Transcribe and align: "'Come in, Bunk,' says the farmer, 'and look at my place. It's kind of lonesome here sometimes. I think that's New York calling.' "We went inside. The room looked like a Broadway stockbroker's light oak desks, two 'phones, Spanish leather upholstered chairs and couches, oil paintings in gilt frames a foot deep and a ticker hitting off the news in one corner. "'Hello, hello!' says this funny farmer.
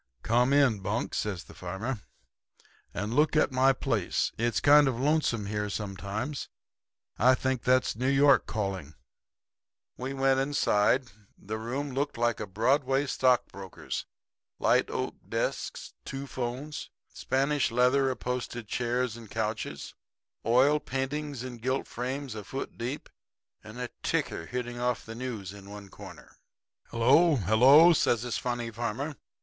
"'Come 0.23 0.51
in, 0.51 0.79
Bunk,' 0.79 1.13
says 1.13 1.43
the 1.43 1.53
farmer, 1.53 1.99
'and 2.91 3.13
look 3.13 3.35
at 3.35 3.51
my 3.51 3.71
place. 3.71 4.31
It's 4.35 4.59
kind 4.59 4.87
of 4.87 4.99
lonesome 4.99 5.45
here 5.45 5.69
sometimes. 5.69 6.49
I 7.19 7.35
think 7.35 7.61
that's 7.61 7.95
New 7.95 8.09
York 8.09 8.47
calling.' 8.47 8.95
"We 9.97 10.15
went 10.15 10.39
inside. 10.39 11.11
The 11.37 11.59
room 11.59 11.91
looked 11.93 12.17
like 12.17 12.39
a 12.39 12.47
Broadway 12.47 13.05
stockbroker's 13.05 14.07
light 14.57 14.89
oak 14.89 15.17
desks, 15.29 15.93
two 16.03 16.25
'phones, 16.25 16.89
Spanish 17.13 17.69
leather 17.69 18.09
upholstered 18.09 18.67
chairs 18.67 19.15
and 19.15 19.29
couches, 19.29 19.93
oil 20.43 20.79
paintings 20.79 21.43
in 21.43 21.57
gilt 21.59 21.85
frames 21.85 22.33
a 22.33 22.43
foot 22.43 22.75
deep 22.75 23.07
and 23.63 23.79
a 23.79 23.91
ticker 24.01 24.47
hitting 24.47 24.79
off 24.79 25.05
the 25.05 25.13
news 25.13 25.53
in 25.53 25.69
one 25.69 25.89
corner. 25.89 26.37
"'Hello, 26.87 27.35
hello!' 27.35 27.93
says 27.93 28.23
this 28.23 28.39
funny 28.39 28.71
farmer. 28.71 29.15